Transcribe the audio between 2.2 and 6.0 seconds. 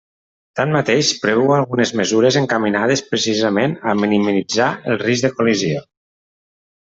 encaminades precisament a minimitzar el risc de col·lisió.